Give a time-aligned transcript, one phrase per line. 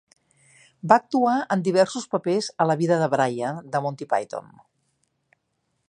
[0.91, 4.51] Va actuar en diversos papers a "La vida de Brian" de Monty Python.